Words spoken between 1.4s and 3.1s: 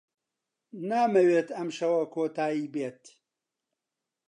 ئەم شەوە کۆتایی بێت.